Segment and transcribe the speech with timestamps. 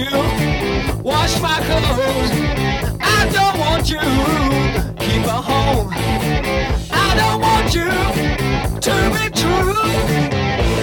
[0.00, 1.02] you.
[1.02, 2.32] Wash my clothes.
[3.00, 4.00] I don't want you.
[5.04, 5.88] Keep a home.
[6.90, 7.90] I don't want you
[8.86, 9.74] to be true.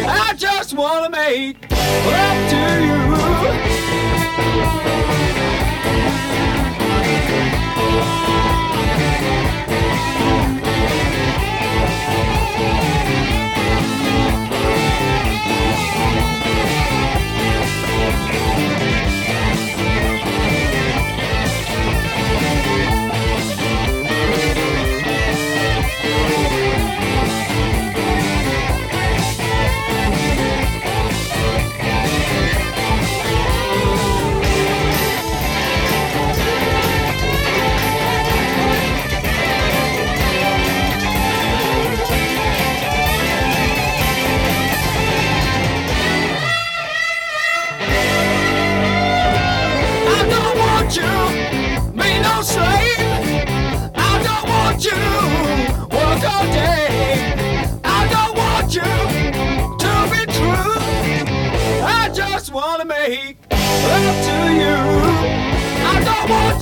[0.08, 3.67] I just wanna make love to you.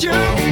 [0.06, 0.45] you.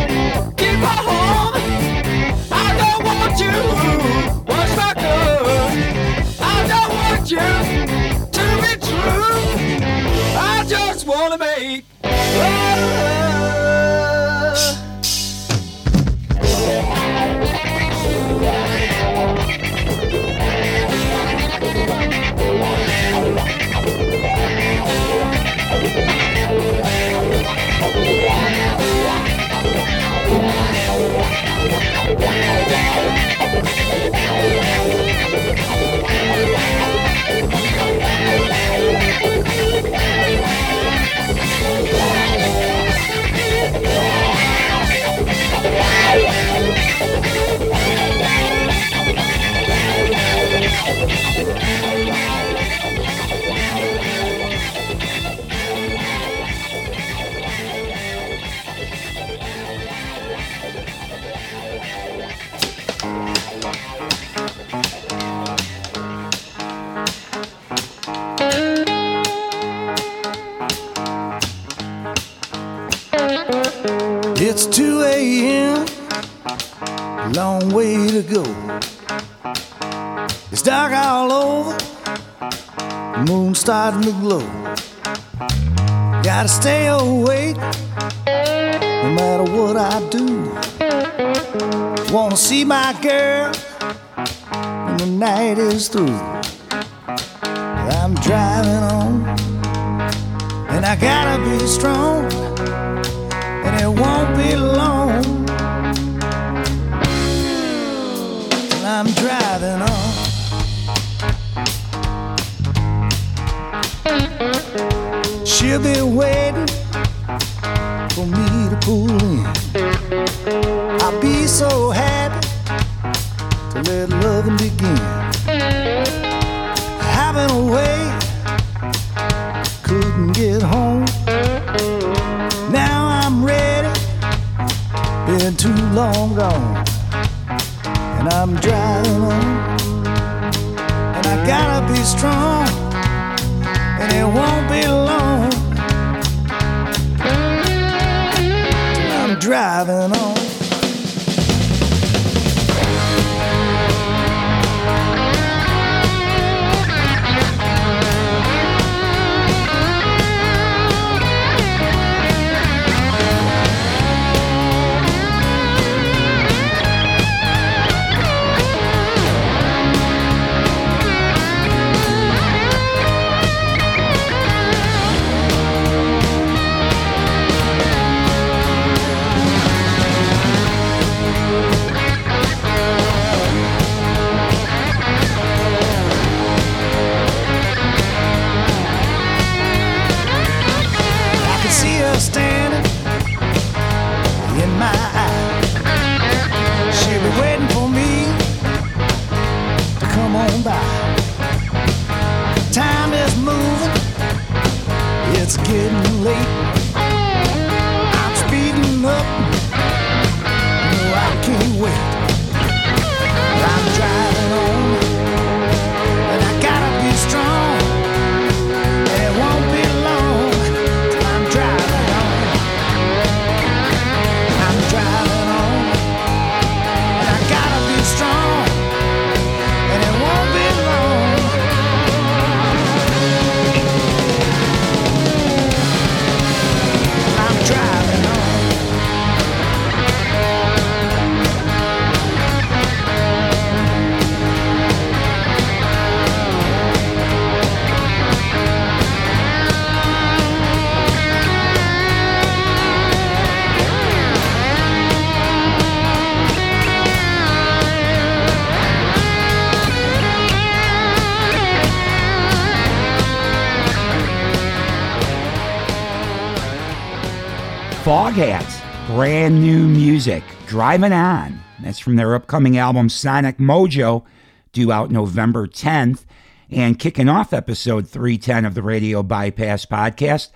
[269.43, 271.59] Brand new music, Driving On.
[271.81, 274.23] That's from their upcoming album Sonic Mojo,
[274.71, 276.23] due out November 10th.
[276.71, 280.51] And kicking off episode 310 of the Radio Bypass podcast,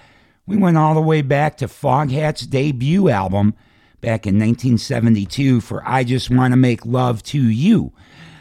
[0.46, 3.56] we went all the way back to Foghat's debut album
[4.00, 7.92] back in 1972 for I Just Want to Make Love to You.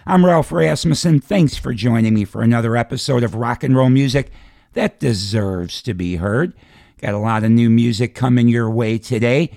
[0.06, 1.18] I'm Ralph Rasmussen.
[1.18, 4.30] Thanks for joining me for another episode of rock and roll music
[4.74, 6.52] that deserves to be heard.
[7.00, 9.50] Got a lot of new music coming your way today.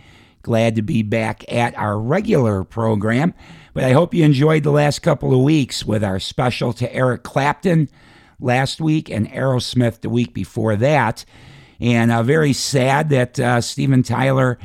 [0.49, 3.35] Glad to be back at our regular program,
[3.75, 7.21] but I hope you enjoyed the last couple of weeks with our special to Eric
[7.21, 7.87] Clapton
[8.39, 11.23] last week and Aerosmith the week before that.
[11.79, 14.57] And uh, very sad that uh, Steven Tyler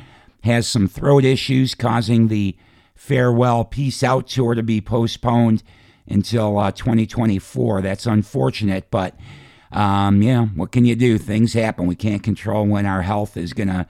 [0.42, 2.56] has some throat issues causing the
[2.94, 5.62] farewell peace out tour to be postponed
[6.08, 7.82] until uh, 2024.
[7.82, 9.14] That's unfortunate, but
[9.70, 11.18] um, yeah, what can you do?
[11.18, 11.86] Things happen.
[11.86, 13.86] We can't control when our health is going to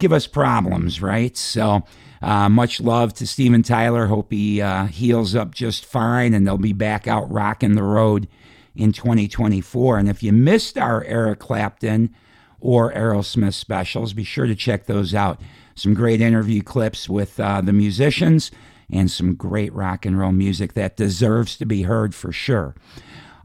[0.00, 1.36] give us problems, right?
[1.36, 1.84] So,
[2.22, 4.06] uh, much love to Steven Tyler.
[4.06, 8.28] Hope he uh, heals up just fine and they'll be back out rocking the road
[8.74, 9.98] in 2024.
[9.98, 12.14] And if you missed our Eric Clapton
[12.60, 15.40] or Aerosmith specials, be sure to check those out.
[15.74, 18.50] Some great interview clips with uh, the musicians
[18.92, 22.74] and some great rock and roll music that deserves to be heard for sure.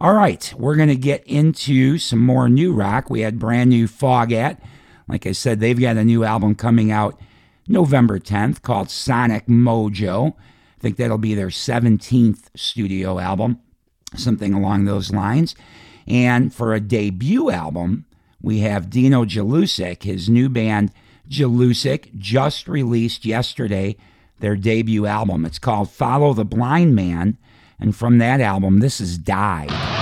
[0.02, 3.10] All right, we're going to get into some more new rock.
[3.10, 4.58] We had brand new Foghat.
[5.08, 7.20] Like I said, they've got a new album coming out
[7.68, 10.34] November 10th called Sonic Mojo.
[10.34, 13.60] I think that'll be their 17th studio album,
[14.16, 15.56] something along those lines.
[16.08, 18.06] And for a debut album,
[18.42, 20.92] we have Dino Jelusic, his new band
[21.30, 23.96] Jelusick, just released yesterday
[24.40, 25.46] their debut album.
[25.46, 27.38] It's called Follow the Blind Man.
[27.80, 29.95] And from that album, this is Died.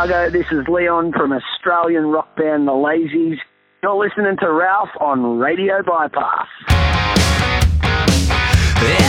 [0.00, 0.30] Chicago.
[0.30, 3.38] This is Leon from Australian rock band The Lazy's.
[3.82, 6.48] You're listening to Ralph on Radio Bypass.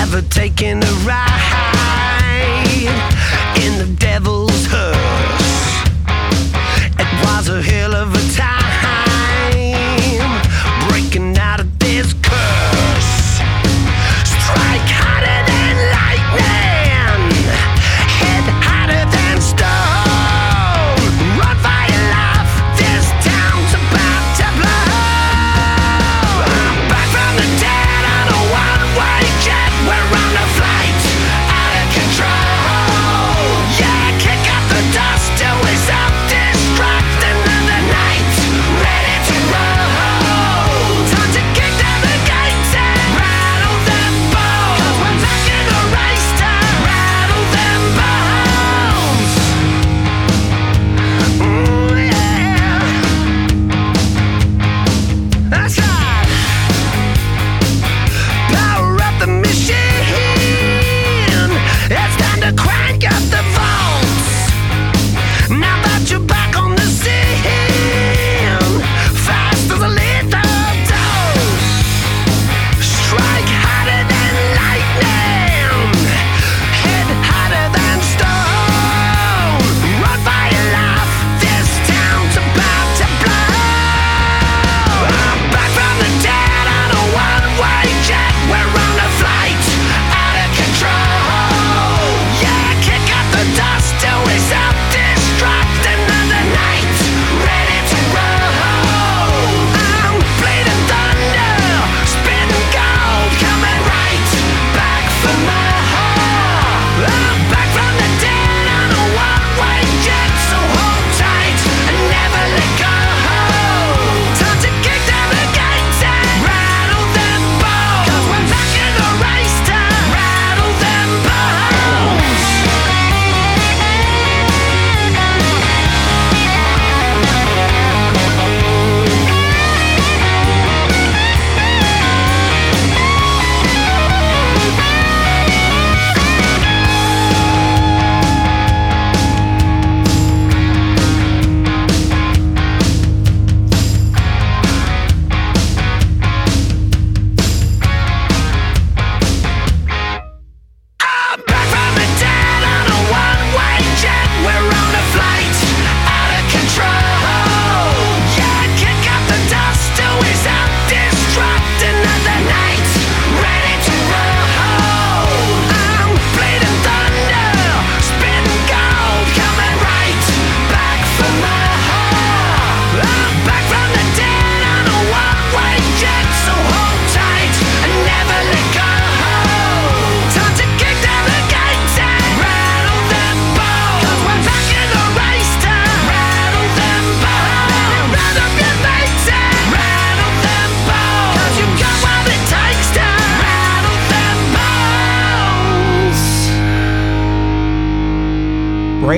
[0.01, 1.31] Ever taken a ride
[3.63, 5.88] in the devil's hearse?
[7.00, 8.60] It was a hell of a time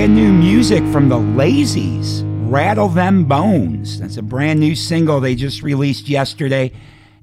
[0.04, 4.02] Brand new music from the Lazy's, Rattle Them Bones.
[4.02, 6.74] That's a brand new single they just released yesterday,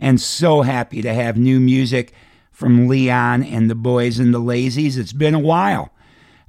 [0.01, 2.15] and so happy to have new music
[2.51, 4.97] from Leon and the boys and the Lazy's.
[4.97, 5.93] It's been a while.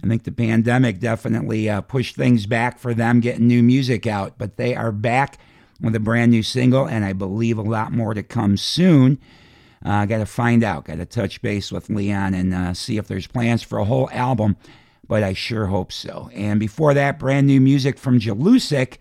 [0.02, 4.38] I think the pandemic definitely uh, pushed things back for them getting new music out,
[4.38, 5.38] but they are back
[5.82, 9.20] with a brand new single, and I believe a lot more to come soon.
[9.84, 13.10] Uh, got to find out, got to touch base with Leon and uh, see if
[13.10, 14.56] there's plans for a whole album,
[15.12, 16.30] but I sure hope so.
[16.34, 18.96] And before that, brand new music from Jelusick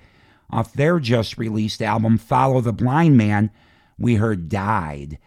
[0.51, 3.53] off their just released album, Follow the Blind Man,
[3.96, 5.18] we heard Died.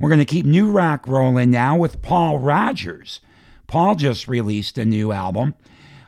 [0.00, 3.20] We're going to keep new rock rolling now with Paul Rodgers.
[3.68, 5.54] Paul just released a new album.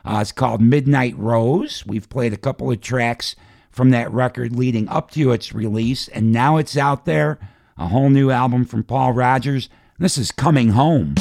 [0.04, 1.86] Uh, it's called Midnight Rose.
[1.86, 3.36] We've played a couple of tracks
[3.70, 7.38] from that record leading up to its release, and now it's out there.
[7.78, 9.68] A whole new album from Paul Rodgers.
[10.00, 11.14] This is Coming Home.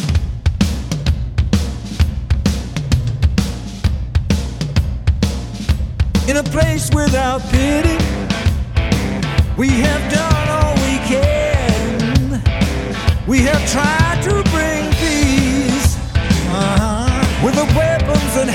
[6.75, 7.95] Without pity.
[9.55, 12.41] We have done all we can.
[13.25, 15.95] We have tried to bring peace
[16.49, 18.49] uh-huh, with the weapons at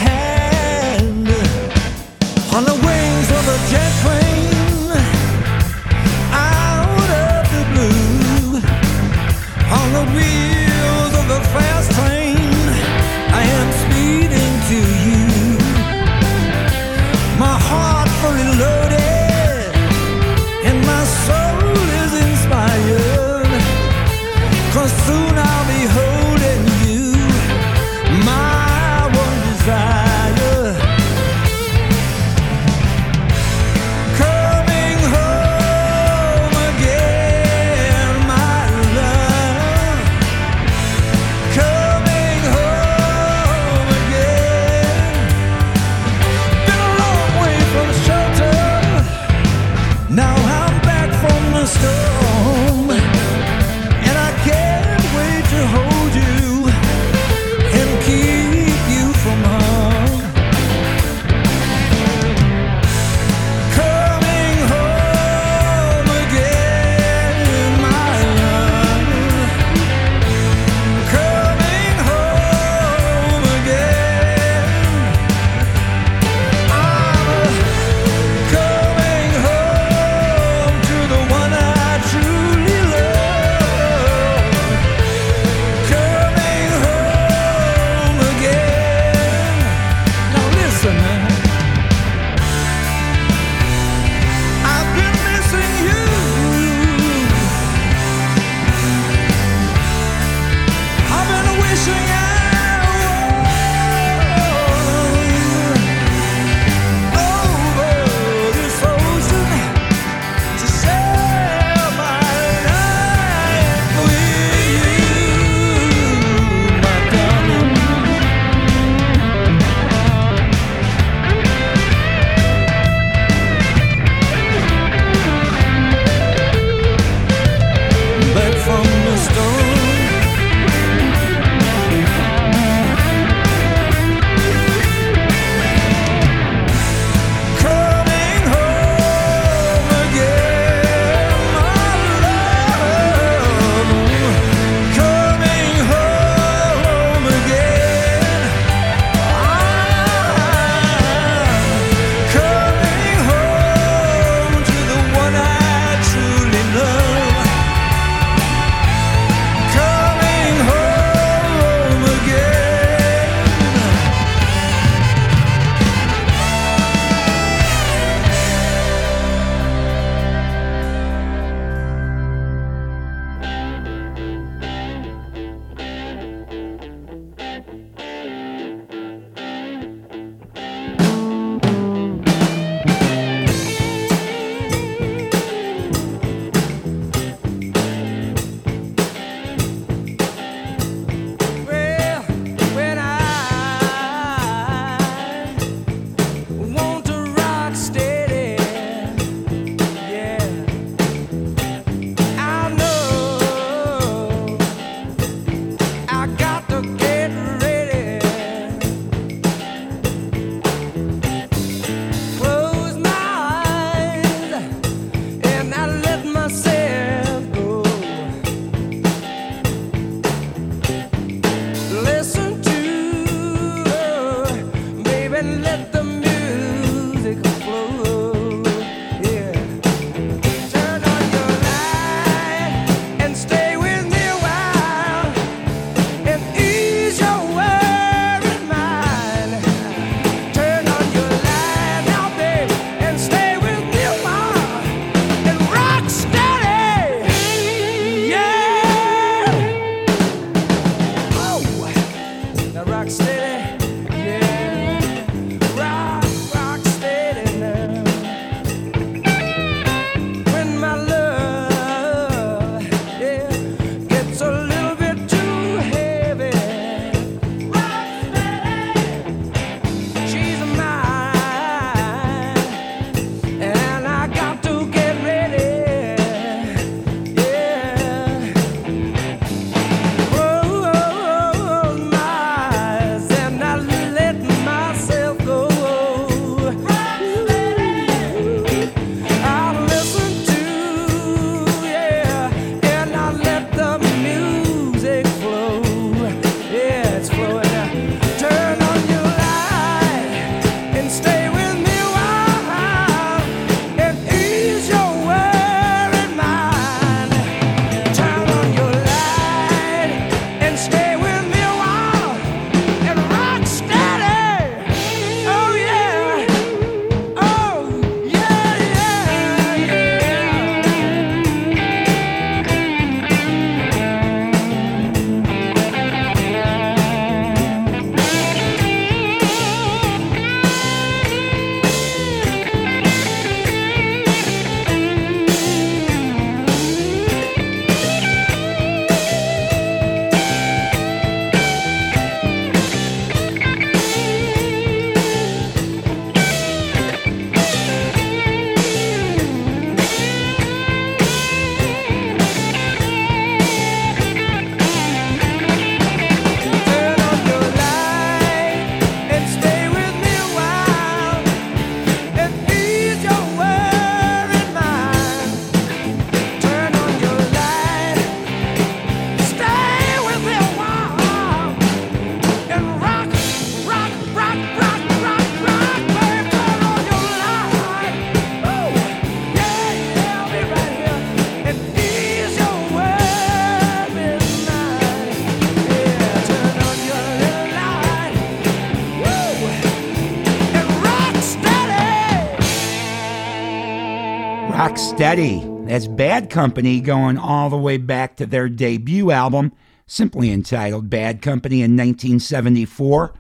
[395.31, 395.65] Betty.
[395.85, 399.71] That's Bad Company going all the way back to their debut album,
[400.05, 403.33] simply entitled Bad Company in 1974,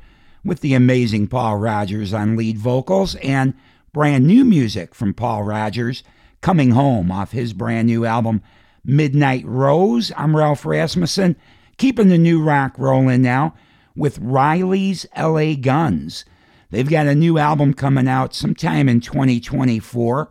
[0.44, 3.54] with the amazing Paul Rodgers on lead vocals and
[3.92, 6.04] brand new music from Paul Rodgers,
[6.40, 8.40] Coming Home off his brand new album,
[8.84, 10.12] Midnight Rose.
[10.16, 11.34] I'm Ralph Rasmussen,
[11.76, 13.52] keeping the new rock rolling now
[13.96, 16.24] with Riley's LA Guns.
[16.70, 20.30] They've got a new album coming out sometime in 2024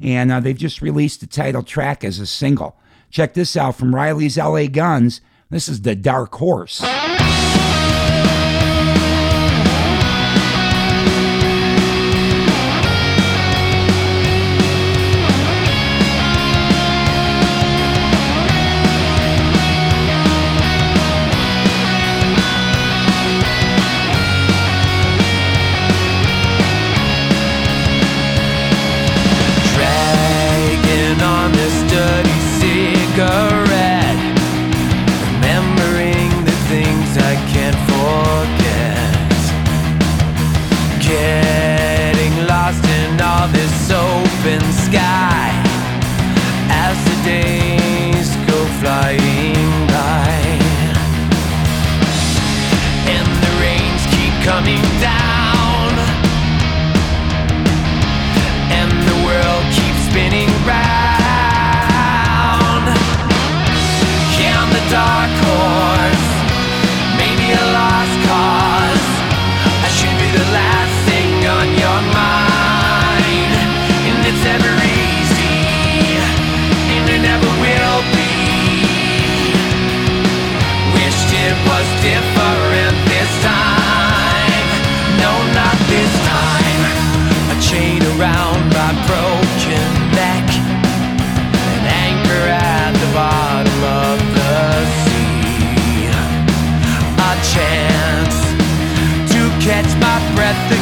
[0.00, 2.76] and uh, they've just released the title track as a single.
[3.10, 5.20] Check this out from Riley's LA Guns.
[5.50, 6.82] This is The Dark Horse.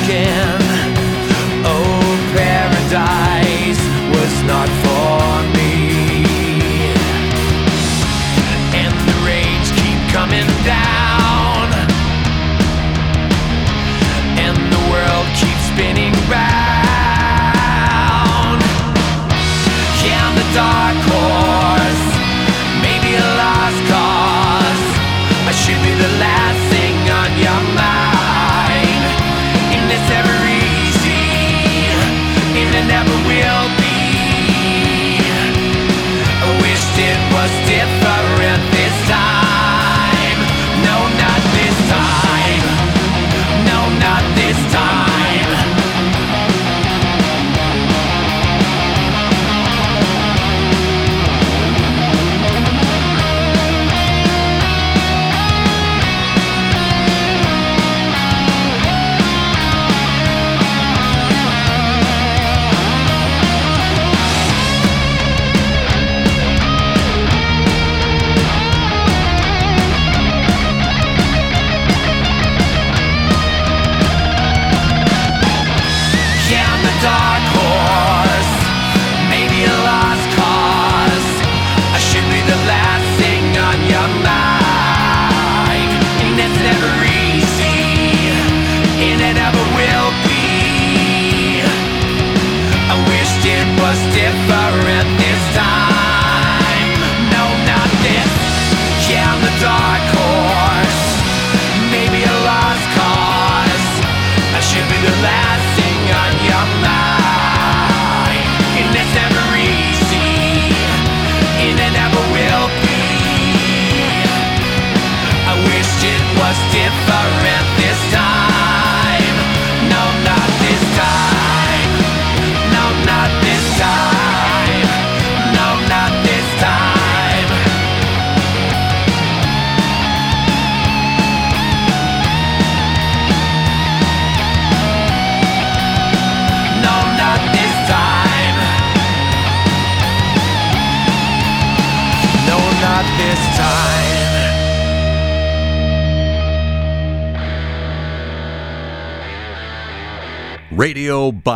[0.04, 0.41] can
[37.42, 38.01] was different.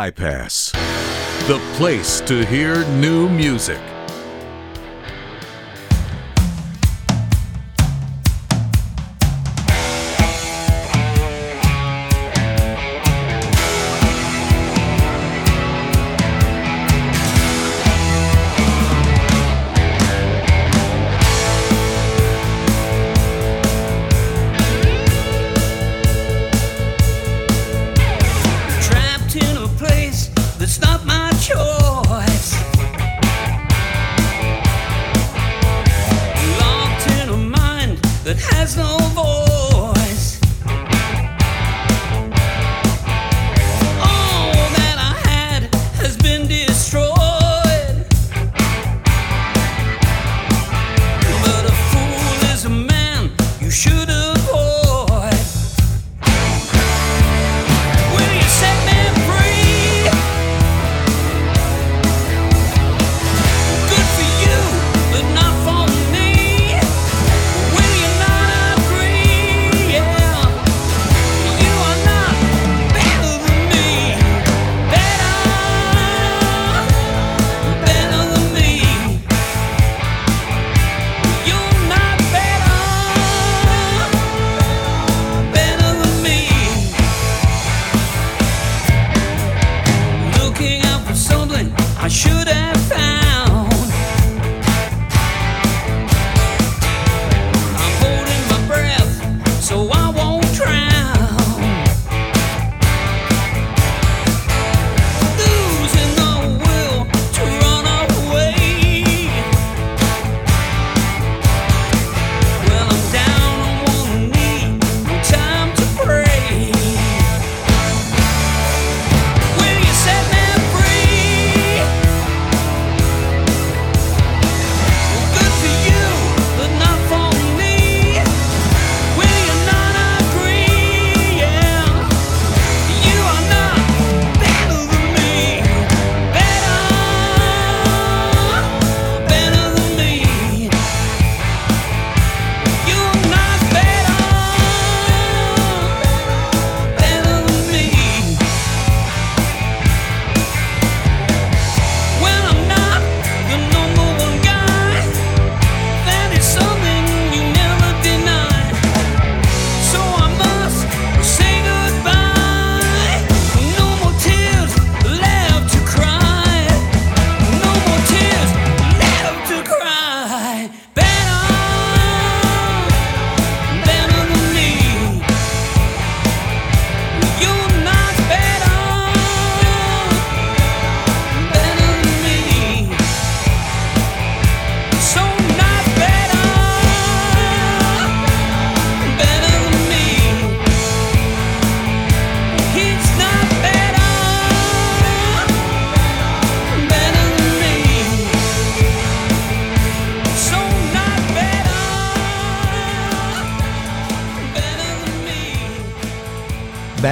[0.06, 0.70] Bypass,
[1.48, 3.95] the place to hear new music.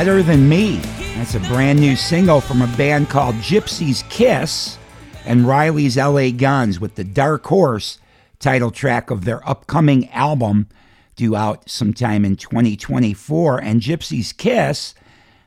[0.04, 0.76] Better Than Me.
[1.16, 4.76] That's a brand new single from a band called Gypsy's Kiss
[5.24, 8.00] and Riley's LA Guns with the Dark Horse
[8.38, 10.68] title track of their upcoming album
[11.16, 13.56] due out sometime in 2024.
[13.62, 14.94] And Gypsy's Kiss,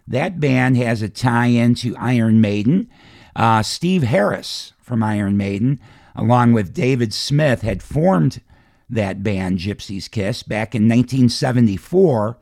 [0.07, 2.89] that band has a tie in to Iron Maiden.
[3.35, 5.79] Uh, Steve Harris from Iron Maiden,
[6.15, 8.41] along with David Smith, had formed
[8.89, 12.39] that band, Gypsy's Kiss, back in 1974.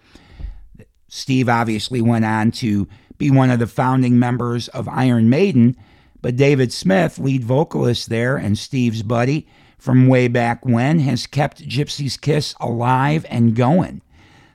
[1.16, 5.78] Steve obviously went on to be one of the founding members of Iron Maiden,
[6.22, 9.48] but David Smith, lead vocalist there and Steve's buddy
[9.78, 14.02] from way back when, has kept Gypsy's Kiss alive and going.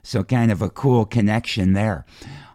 [0.03, 2.05] So, kind of a cool connection there.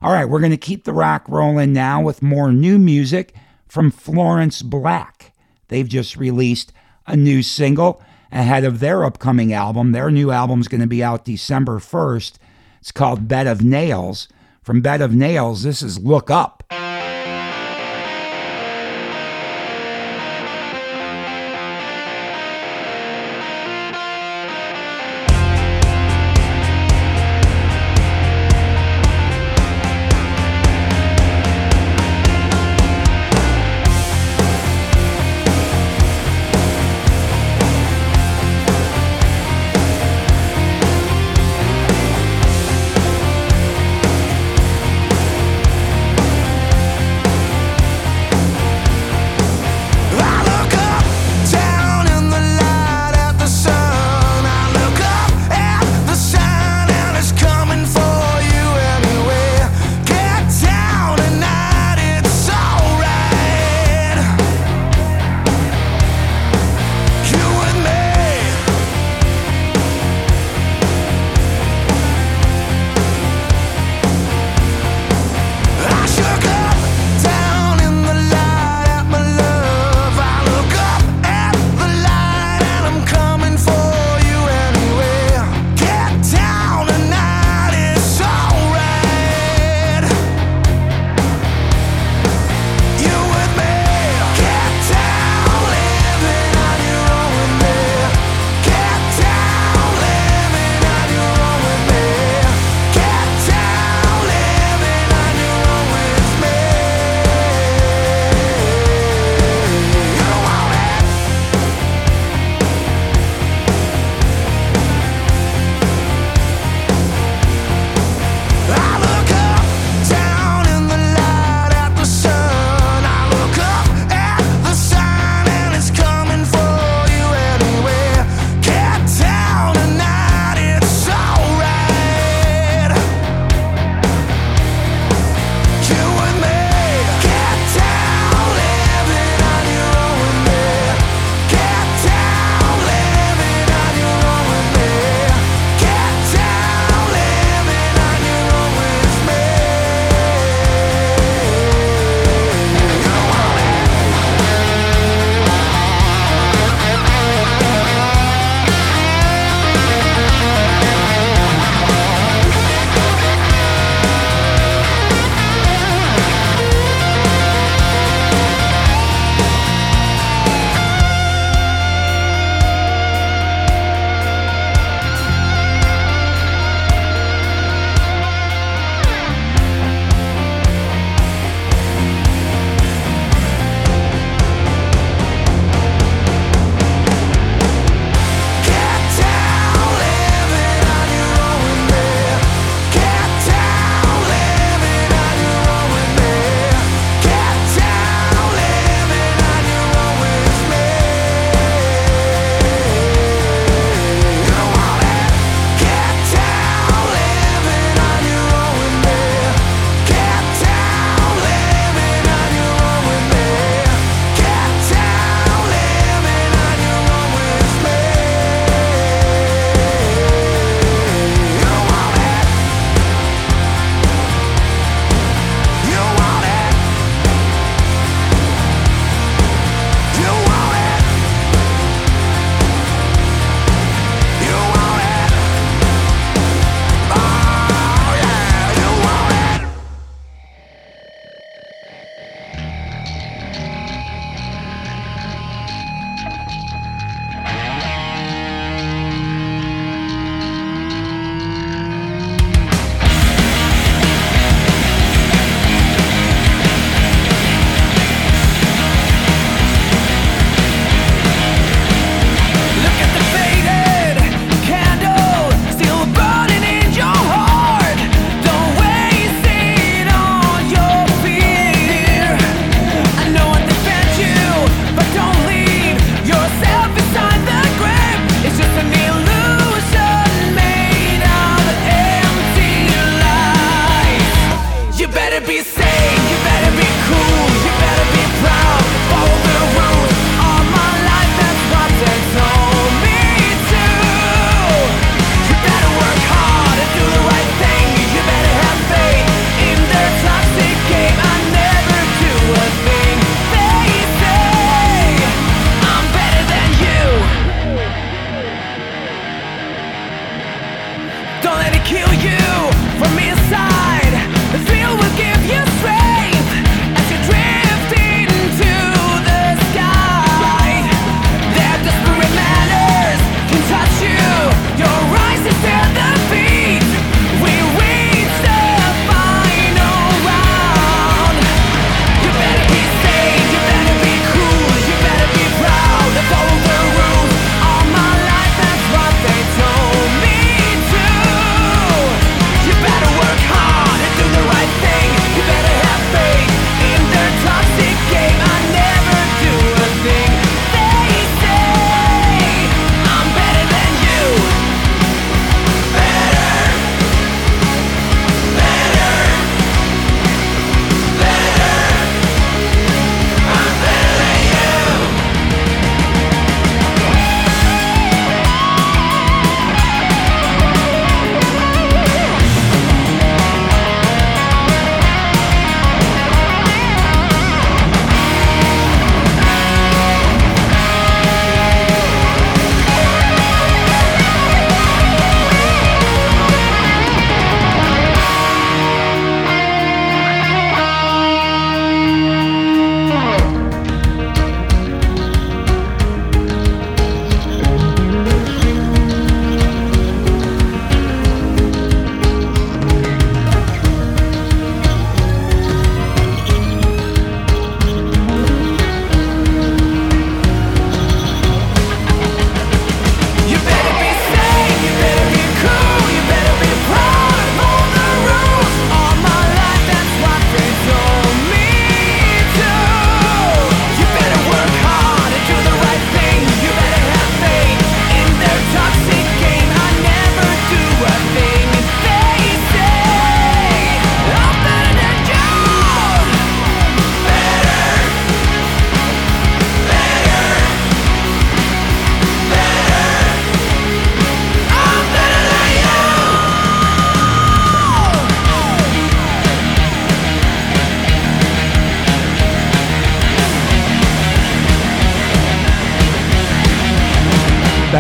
[0.01, 3.35] All right, we're going to keep the rock rolling now with more new music
[3.67, 5.33] from Florence Black.
[5.67, 6.73] They've just released
[7.09, 8.01] a new single
[8.31, 9.91] ahead of their upcoming album.
[9.91, 12.39] Their new album's going to be out December 1st.
[12.87, 14.29] It's called Bed of Nails.
[14.63, 16.63] From Bed of Nails, this is Look Up.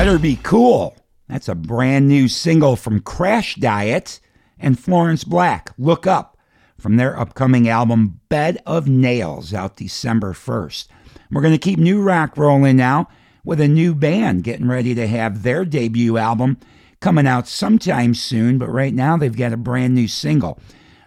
[0.07, 0.94] Better Be Cool.
[1.26, 4.20] That's a brand new single from Crashdiet
[4.57, 5.72] and Florence Black.
[5.76, 6.38] Look Up
[6.78, 10.86] from their upcoming album Bed of Nails out December 1st.
[11.32, 13.09] We're going to keep new rock rolling now
[13.44, 16.59] with a new band getting ready to have their debut album
[17.00, 20.61] coming out sometime soon, but right now they've got a brand new single.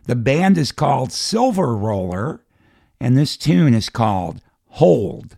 [0.07, 2.41] The band is called Silveroller,
[2.99, 4.41] and this tune is called
[4.71, 5.37] Hold.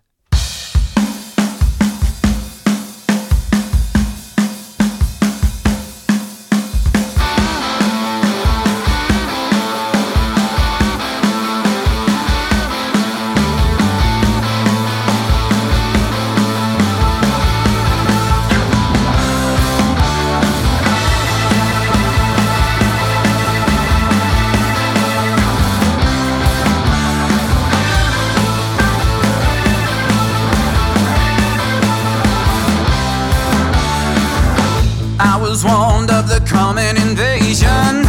[36.52, 38.04] Coming invasion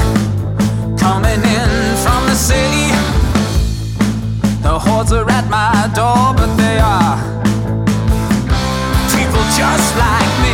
[0.99, 1.71] coming in
[2.05, 2.91] from the sea.
[4.63, 7.17] The hordes are at my door, but they are
[9.15, 10.52] people just like me.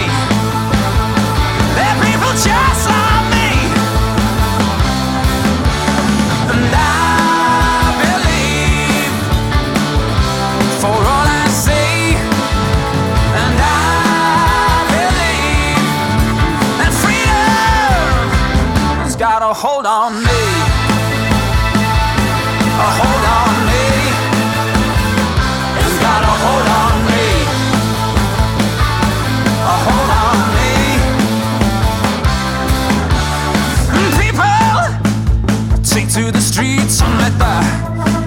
[37.16, 37.54] Let the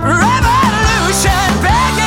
[0.02, 2.01] revolution begin.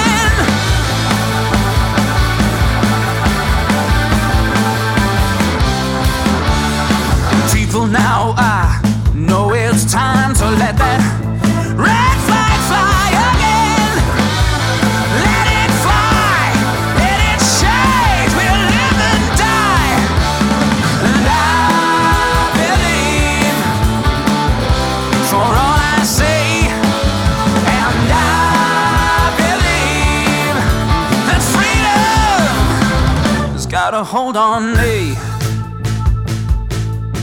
[34.15, 35.13] Hold on me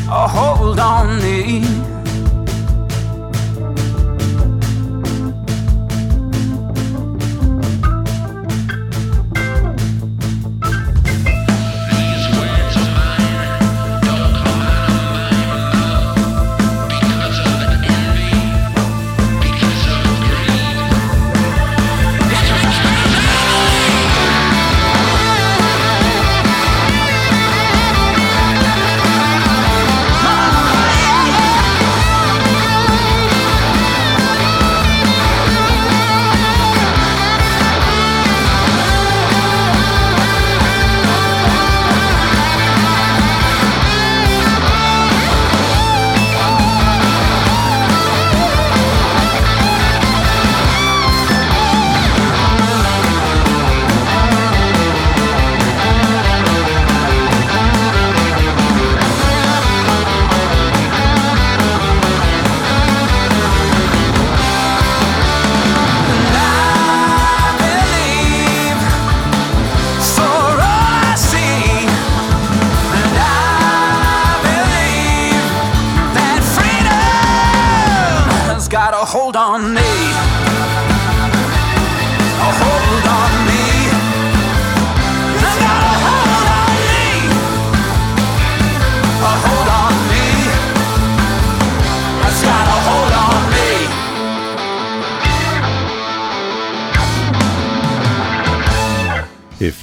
[0.09, 1.80] a hold on me.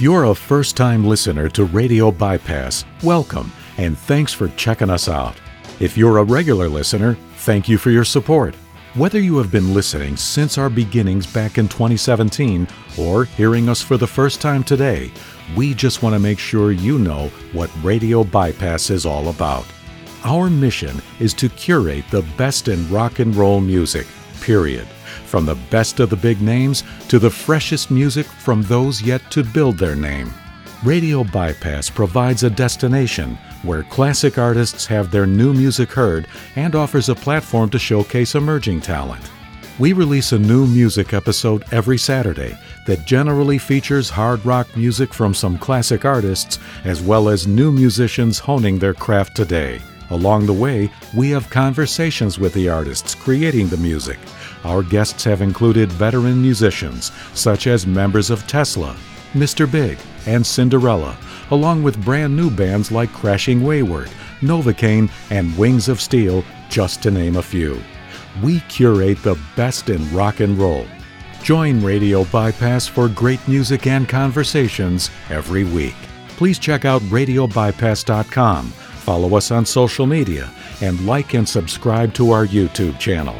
[0.09, 5.35] You're a first time listener to Radio Bypass, welcome and thanks for checking us out.
[5.79, 8.55] If you're a regular listener, thank you for your support.
[8.95, 13.97] Whether you have been listening since our beginnings back in 2017 or hearing us for
[13.97, 15.11] the first time today,
[15.55, 19.67] we just want to make sure you know what Radio Bypass is all about.
[20.23, 24.07] Our mission is to curate the best in rock and roll music,
[24.41, 24.87] period.
[25.29, 29.43] From the best of the big names to the freshest music from those yet to
[29.43, 30.33] build their name.
[30.83, 37.09] Radio Bypass provides a destination where classic artists have their new music heard and offers
[37.09, 39.21] a platform to showcase emerging talent.
[39.77, 42.57] We release a new music episode every Saturday
[42.87, 48.39] that generally features hard rock music from some classic artists as well as new musicians
[48.39, 49.79] honing their craft today.
[50.09, 54.17] Along the way, we have conversations with the artists creating the music.
[54.63, 58.95] Our guests have included veteran musicians such as members of Tesla,
[59.33, 59.71] Mr.
[59.71, 61.17] Big, and Cinderella,
[61.51, 64.09] along with brand new bands like Crashing Wayward,
[64.41, 67.79] Novocaine, and Wings of Steel, just to name a few.
[68.43, 70.85] We curate the best in rock and roll.
[71.43, 75.95] Join Radio Bypass for great music and conversations every week.
[76.37, 78.73] Please check out radiobypass.com,
[79.09, 80.51] follow us on social media,
[80.81, 83.35] and like and subscribe to our YouTube channel.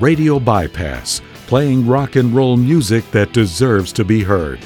[0.00, 4.58] Radio Bypass, playing rock and roll music that deserves to be heard.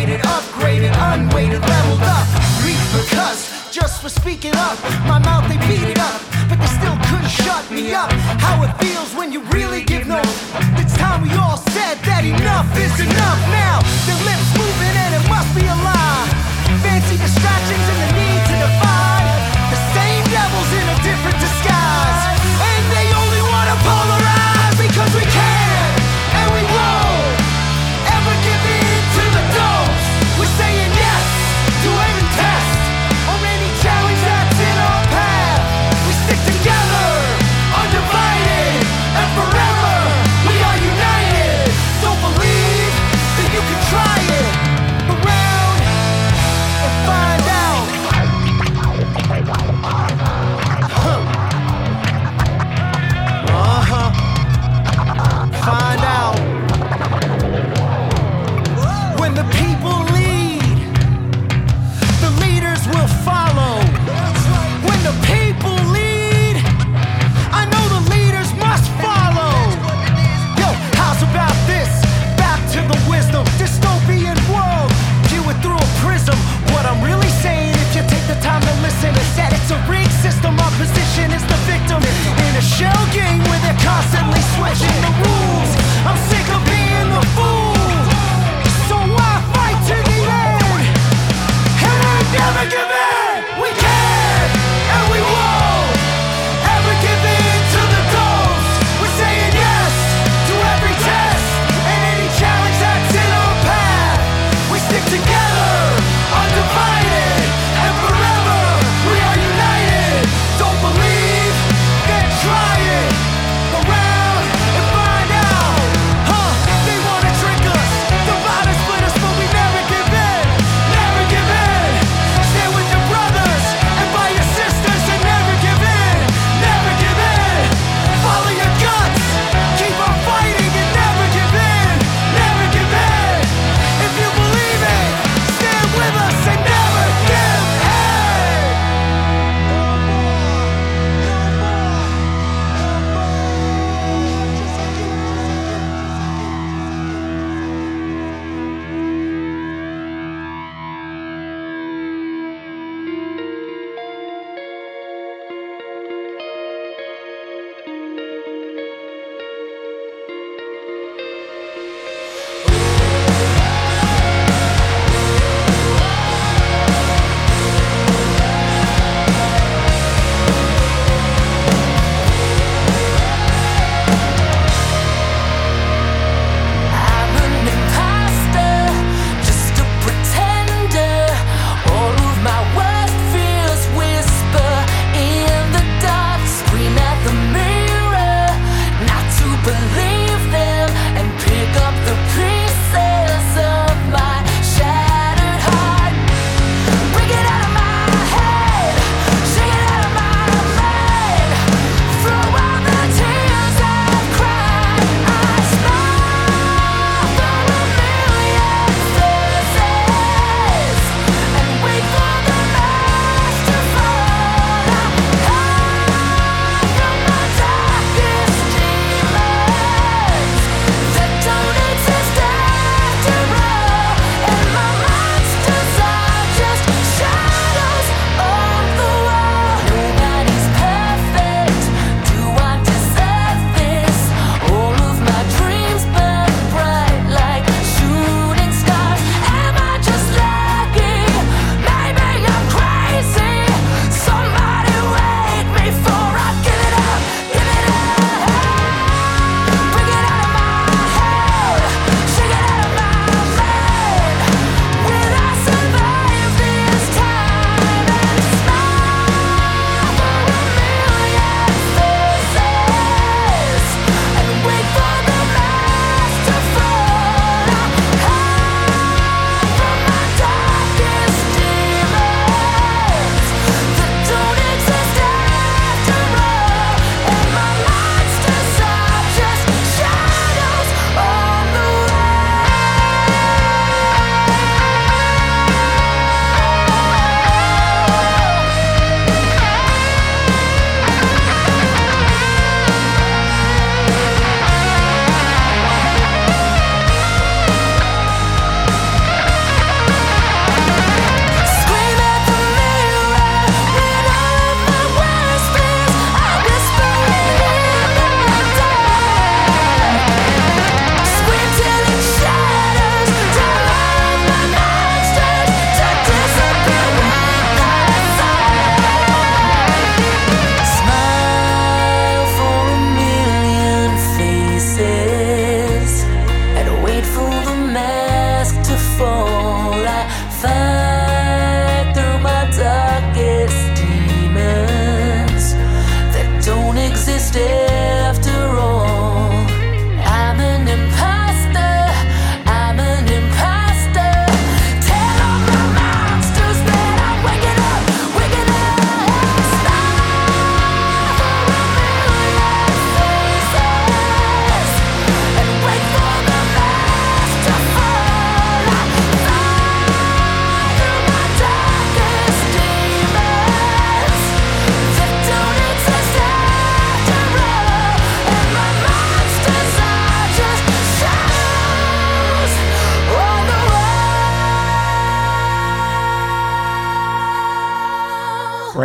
[0.00, 2.26] Elevated, upgraded, unweighted, leveled up.
[2.92, 7.28] Because just for speaking up, my mouth they beat it up, but they still couldn't
[7.28, 8.10] shut me up.
[8.40, 10.20] How it feels when you really give no.
[10.80, 13.40] It's time we all said that enough is enough.
[13.52, 16.28] Now their lips moving and it must be a lie.
[16.82, 19.28] Fancy distractions and the need to divide.
[19.68, 21.79] The same devils in a different disguise.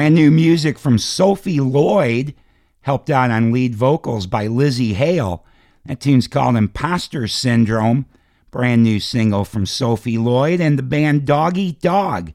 [0.05, 2.35] Brand new music from Sophie Lloyd,
[2.81, 5.43] helped out on lead vocals by Lzzy Hale.
[5.87, 8.05] That tune's called Imposter Syndrome.
[8.51, 12.33] Brand new single from Sophie Lloyd and the band Dog Eat Dog.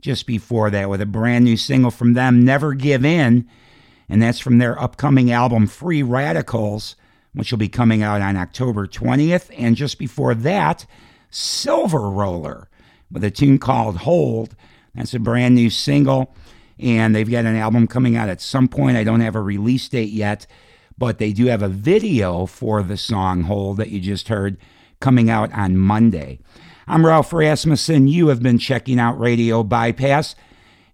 [0.00, 3.48] Just before that, with a brand new single from them, Never Give In.
[4.08, 6.94] And that's from their upcoming album, Free Radicals,
[7.34, 9.50] which will be coming out on October 20th.
[9.58, 10.86] And just before that,
[11.32, 12.66] Silveroller
[13.10, 14.54] with a tune called Hold.
[14.94, 16.32] That's a brand new single,
[16.78, 18.96] and they've got an album coming out at some point.
[18.96, 20.46] I don't have a release date yet,
[20.96, 24.56] but they do have a video for the song Hold that you just heard
[25.00, 26.38] coming out on Monday.
[26.86, 28.08] I'm Ralph Rasmussen.
[28.08, 30.34] You have been checking out Radio Bypass,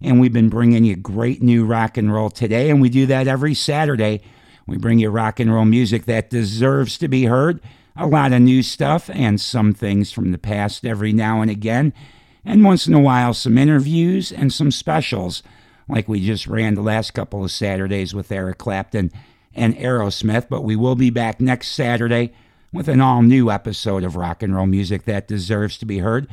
[0.01, 3.27] and we've been bringing you great new rock and roll today, and we do that
[3.27, 4.21] every Saturday.
[4.67, 7.61] We bring you rock and roll music that deserves to be heard
[7.95, 11.93] a lot of new stuff and some things from the past every now and again,
[12.43, 15.41] and once in a while some interviews and some specials,
[15.87, 19.11] like we just ran the last couple of Saturdays with Eric Clapton
[19.53, 20.47] and Aerosmith.
[20.49, 22.33] But we will be back next Saturday
[22.73, 26.27] with an all new episode of rock and roll music that deserves to be heard.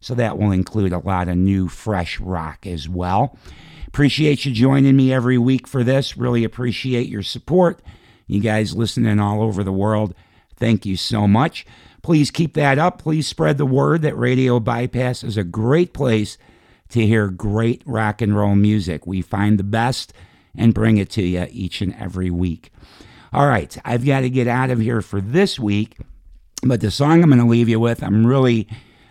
[0.00, 3.38] So that will include a lot of new, fresh rock as well.
[3.88, 6.16] Appreciate you joining me every week for this.
[6.16, 7.80] Really appreciate your support.
[8.26, 10.14] You guys listening all over the world.
[10.56, 11.64] Thank you so much.
[12.02, 12.98] Please keep that up.
[12.98, 16.36] Please spread the word that Radio Bypass is a great place
[16.90, 19.06] to hear great rock and roll music.
[19.06, 20.12] We find the best
[20.56, 22.72] and bring it to you each and every week.
[23.32, 25.98] All right, I've got to get out of here for this week,
[26.62, 28.68] but the song I'm going to leave you with, I'm really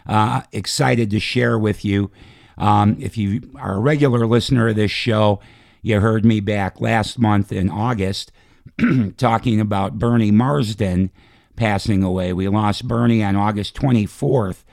[0.07, 2.11] uh, excited to share with you.
[2.57, 5.41] Um, if you are a regular listener of this show,
[5.81, 8.31] you heard me back last month in August
[9.17, 11.11] talking about Bernie Marsden
[11.55, 12.33] passing away.
[12.33, 14.63] We lost Bernie on August 24th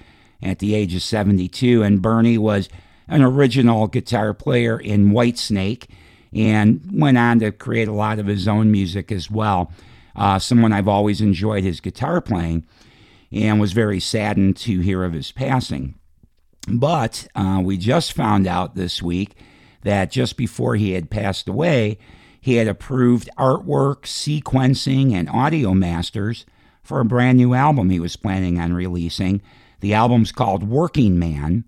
[0.42, 2.68] at the age of 72, and Bernie was
[3.08, 5.86] an original guitar player in Whitesnake
[6.32, 9.72] and went on to create a lot of his own music as well.
[10.14, 12.66] Uh, someone I've always enjoyed his guitar playing
[13.30, 15.94] and was very saddened to hear of his passing.
[16.68, 19.36] But uh, we just found out this week
[19.82, 21.98] that just before he had passed away,
[22.40, 26.44] he had approved artwork, sequencing, and audio masters
[26.82, 29.40] for a brand new album he was planning on releasing.
[29.80, 31.64] The album's called Working Man,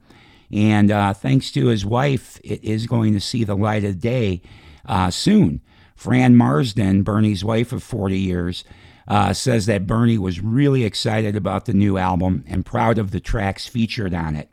[0.54, 4.40] and uh, thanks to his wife, it is going to see the light of day
[4.86, 5.60] uh, soon.
[5.96, 8.62] Fran Marsden, Bernie's wife of 40 years,
[9.08, 13.18] uh, says that Bernie was really excited about the new album and proud of the
[13.18, 14.48] tracks featured on it.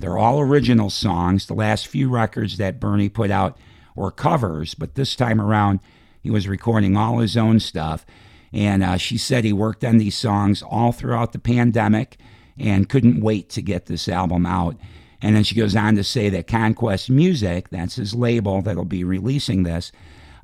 [0.00, 1.46] They're all original songs.
[1.46, 3.56] The last few records that Bernie put out
[3.94, 5.78] were covers, but this time around,
[6.20, 8.04] he was recording all his own stuff.
[8.52, 12.16] And uh, she said he worked on these songs all throughout the pandemic
[12.58, 14.76] and couldn't wait to get this album out.
[15.22, 19.04] And then she goes on to say that Conquest Music, that's his label that'll be
[19.04, 19.92] releasing this,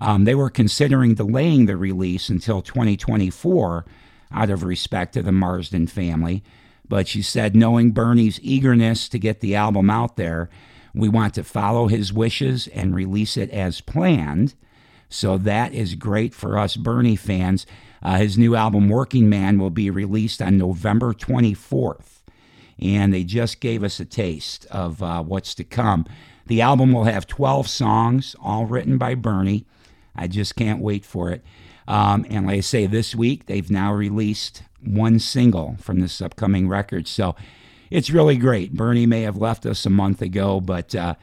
[0.01, 3.85] um, they were considering delaying the release until 2024
[4.33, 6.43] out of respect to the Marsden family.
[6.89, 10.49] But she said, knowing Bernie's eagerness to get the album out there,
[10.95, 14.55] we want to follow his wishes and release it as planned.
[15.09, 17.67] So that is great for us Bernie fans.
[18.03, 22.20] Uh, his new album, Working Man, will be released on November 24th.
[22.81, 26.07] And they just gave us a taste of uh, what's to come.
[26.47, 29.67] The album will have 12 songs, all written by Bernie.
[30.17, 31.45] I just can't wait for it.
[31.87, 36.69] Um, and like I say, this week they've now released one single from this upcoming
[36.69, 37.07] record.
[37.07, 37.37] So
[37.91, 38.75] it's really great.
[38.75, 41.15] Bernie may have left us a month ago, but uh,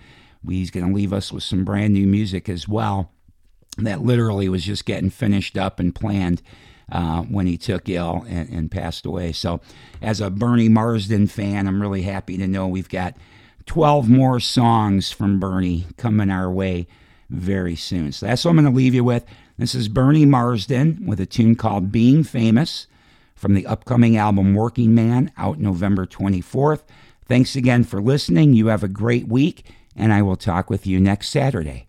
[0.48, 3.12] he's going to leave us with some brand new music as well
[3.78, 6.42] that literally was just getting finished up and planned
[6.92, 9.32] uh, when he took ill and, and, passed away.
[9.34, 9.60] So,
[10.02, 13.16] as a Bernie Marsden fan, I'm really happy to know we've got
[13.66, 16.88] 12 more songs from Bernie coming our way
[17.30, 18.14] very soon.
[18.14, 19.26] So, that's what I'm going to leave you with.
[19.58, 22.88] This is Bernie Marsden with a tune called Being Famous
[23.36, 26.84] from the upcoming album Working Man out November 24th.
[27.26, 28.54] Thanks again for listening.
[28.54, 29.66] You have a great week,
[29.96, 31.88] and I will talk with you next Saturday.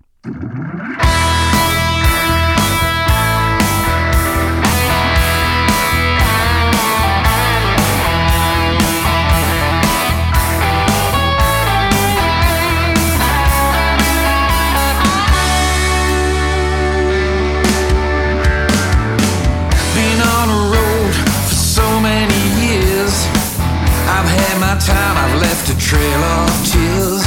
[25.68, 27.22] left a trail of tears.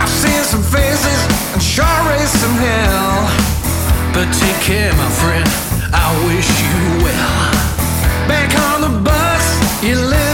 [0.00, 3.28] I've seen some faces and sure raised some hell.
[4.12, 5.48] But take care, my friend,
[5.92, 8.28] I wish you well.
[8.28, 10.29] Back on the bus, you live.